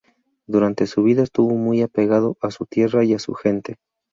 Durante 0.47 0.87
su 0.87 1.03
vida 1.03 1.21
estuvo 1.21 1.53
muy 1.55 1.83
apegado 1.83 2.35
a 2.41 2.49
su 2.49 2.65
tierra 2.65 3.03
y 3.05 3.13
a 3.13 3.19
su 3.19 3.35
gente. 3.35 3.75